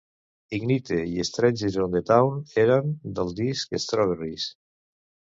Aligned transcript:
"Ignite" 0.57 0.95
i 1.09 1.25
"Stranger 1.27 1.69
on 1.83 1.91
the 1.97 2.01
Town" 2.11 2.39
eren 2.61 2.89
del 3.19 3.29
disc 3.41 3.77
"Strawberries". 3.85 4.47